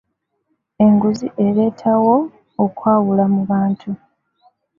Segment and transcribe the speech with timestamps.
[0.85, 2.15] enguzi ereetawo
[2.65, 3.89] okwawula mu bantu.